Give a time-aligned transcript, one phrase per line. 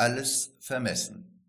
[0.00, 1.42] alles vermessen.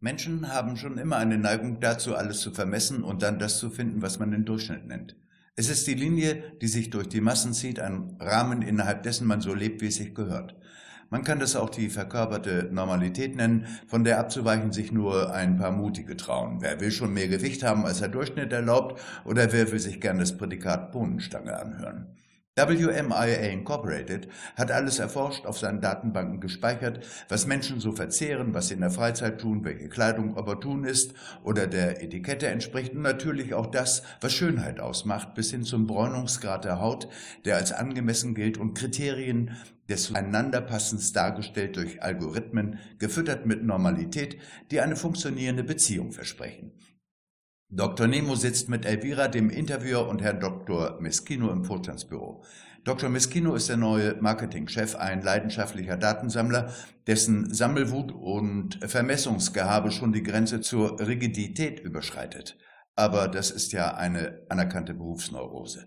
[0.00, 4.00] Menschen haben schon immer eine Neigung dazu, alles zu vermessen und dann das zu finden,
[4.00, 5.16] was man den Durchschnitt nennt.
[5.54, 9.42] Es ist die Linie, die sich durch die Massen zieht, ein Rahmen, innerhalb dessen man
[9.42, 10.56] so lebt, wie es sich gehört.
[11.10, 15.72] Man kann das auch die verkörperte Normalität nennen, von der abzuweichen sich nur ein paar
[15.72, 16.62] Mutige trauen.
[16.62, 20.18] Wer will schon mehr Gewicht haben, als der Durchschnitt erlaubt, oder wer will sich gern
[20.18, 22.16] das Prädikat Bohnenstange anhören?
[22.54, 28.74] WMIA Incorporated hat alles erforscht, auf seinen Datenbanken gespeichert, was Menschen so verzehren, was sie
[28.74, 33.68] in der Freizeit tun, welche Kleidung opportun ist oder der Etikette entspricht und natürlich auch
[33.68, 37.08] das, was Schönheit ausmacht, bis hin zum Bräunungsgrad der Haut,
[37.46, 39.56] der als angemessen gilt und Kriterien
[39.88, 44.36] des Zueinanderpassens dargestellt durch Algorithmen, gefüttert mit Normalität,
[44.70, 46.72] die eine funktionierende Beziehung versprechen.
[47.74, 48.06] Dr.
[48.06, 50.98] Nemo sitzt mit Elvira, dem Interviewer, und Herrn Dr.
[51.00, 52.44] Meschino im Vorstandsbüro.
[52.84, 53.08] Dr.
[53.08, 56.70] Meschino ist der neue Marketingchef, ein leidenschaftlicher Datensammler,
[57.06, 62.58] dessen Sammelwut und Vermessungsgehabe schon die Grenze zur Rigidität überschreitet.
[62.94, 65.86] Aber das ist ja eine anerkannte Berufsneurose.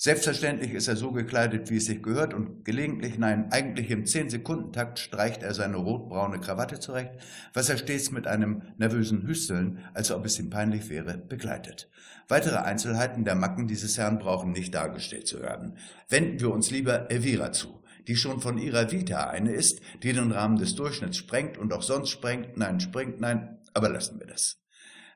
[0.00, 5.00] Selbstverständlich ist er so gekleidet, wie es sich gehört, und gelegentlich, nein, eigentlich im 10-Sekunden-Takt
[5.00, 7.14] streicht er seine rotbraune Krawatte zurecht,
[7.52, 11.90] was er stets mit einem nervösen Hüsteln, als ob es ihm peinlich wäre, begleitet.
[12.28, 15.78] Weitere Einzelheiten der Macken dieses Herrn brauchen nicht dargestellt zu werden.
[16.08, 20.32] Wenden wir uns lieber Elvira zu die schon von ihrer Vita eine ist, die den
[20.32, 24.56] Rahmen des Durchschnitts sprengt und auch sonst sprengt, nein, sprengt, nein, aber lassen wir das.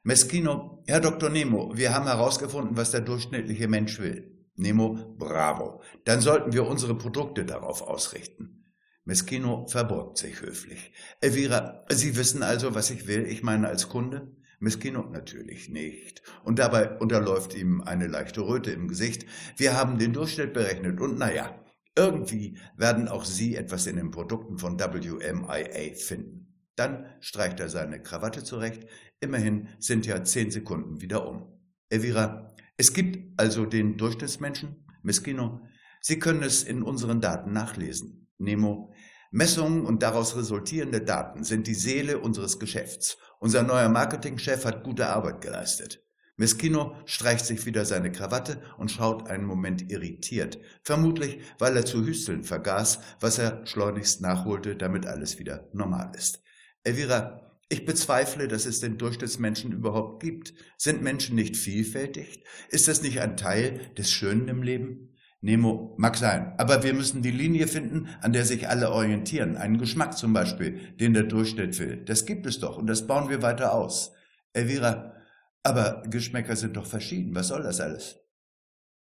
[0.03, 1.31] Meschino, Herr Dr.
[1.31, 4.32] Nemo, wir haben herausgefunden, was der durchschnittliche Mensch will.
[4.55, 5.83] Nemo, bravo.
[6.05, 8.63] Dann sollten wir unsere Produkte darauf ausrichten.
[9.05, 10.93] Meschino verbeugt sich höflich.
[11.21, 14.37] Elvira, Sie wissen also, was ich will, ich meine als Kunde?
[14.61, 16.23] Meschino natürlich nicht.
[16.45, 19.27] Und dabei unterläuft ihm eine leichte Röte im Gesicht.
[19.57, 21.59] Wir haben den Durchschnitt berechnet und naja,
[21.97, 26.43] irgendwie werden auch Sie etwas in den Produkten von WMIA finden.
[26.77, 28.87] Dann streicht er seine Krawatte zurecht.
[29.21, 31.61] Immerhin sind ja zehn Sekunden wieder um.
[31.91, 35.61] Elvira, es gibt also den Durchschnittsmenschen, Miskino.
[36.01, 38.29] Sie können es in unseren Daten nachlesen.
[38.39, 38.93] Nemo.
[39.31, 43.19] Messungen und daraus resultierende Daten sind die Seele unseres Geschäfts.
[43.39, 46.05] Unser neuer Marketingchef hat gute Arbeit geleistet.
[46.35, 52.05] Miskino streicht sich wieder seine Krawatte und schaut einen Moment irritiert, vermutlich weil er zu
[52.05, 56.43] hüsteln vergaß, was er schleunigst nachholte, damit alles wieder normal ist.
[56.83, 60.53] Elvira, ich bezweifle, dass es den Durchschnittsmenschen überhaupt gibt.
[60.77, 62.45] Sind Menschen nicht vielfältig?
[62.69, 65.17] Ist das nicht ein Teil des Schönen im Leben?
[65.41, 69.57] Nemo, mag sein, aber wir müssen die Linie finden, an der sich alle orientieren.
[69.57, 72.05] Einen Geschmack zum Beispiel, den der Durchschnitt will.
[72.05, 74.13] Das gibt es doch und das bauen wir weiter aus.
[74.53, 75.17] Elvira,
[75.65, 77.35] aber Geschmäcker sind doch verschieden.
[77.35, 78.21] Was soll das alles?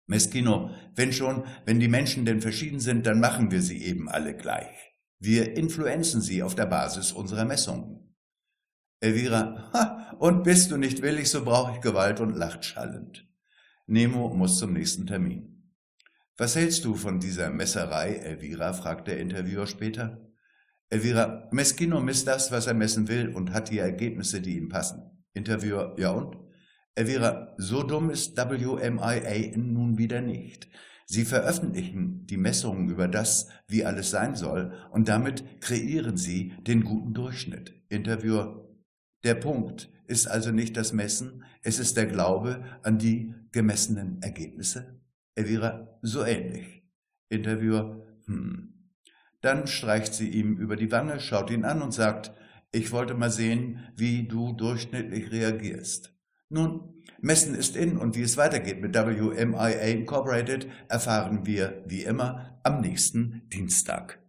[0.07, 4.35] Meschino, wenn schon, wenn die Menschen denn verschieden sind, dann machen wir sie eben alle
[4.35, 4.95] gleich.
[5.19, 8.10] Wir influenzen sie auf der Basis unserer Messungen.
[9.01, 13.27] Elvira, ha, und bist du nicht willig, so brauche ich Gewalt und lacht schallend.
[13.87, 15.63] Nemo muss zum nächsten Termin.
[16.37, 18.73] Was hältst du von dieser Messerei, Elvira?
[18.73, 20.21] fragt der Interviewer später.
[20.89, 25.01] Elvira, Meschino misst das, was er messen will und hat die Ergebnisse, die ihm passen.
[25.33, 26.37] Interviewer, ja und?
[26.93, 30.67] Elvira, so dumm ist WMIA nun wieder nicht.
[31.07, 36.83] Sie veröffentlichen die Messungen über das, wie alles sein soll, und damit kreieren sie den
[36.83, 37.73] guten Durchschnitt.
[37.89, 38.70] Interviewer,
[39.23, 44.99] der Punkt ist also nicht das Messen, es ist der Glaube an die gemessenen Ergebnisse.
[45.35, 46.83] Elvira, so ähnlich.
[47.29, 48.71] Interviewer, hm.
[49.41, 52.31] Dann streicht sie ihm über die Wange, schaut ihn an und sagt,
[52.71, 56.13] ich wollte mal sehen, wie du durchschnittlich reagierst.
[56.49, 62.59] Nun, Messen ist in und wie es weitergeht mit WMIA Incorporated erfahren wir wie immer
[62.63, 64.20] am nächsten Dienstag.